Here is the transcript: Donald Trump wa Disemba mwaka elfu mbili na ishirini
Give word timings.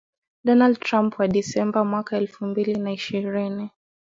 Donald 0.45 0.77
Trump 0.79 1.19
wa 1.19 1.27
Disemba 1.27 1.83
mwaka 1.83 2.17
elfu 2.17 2.45
mbili 2.45 2.75
na 2.75 2.91
ishirini 2.91 3.71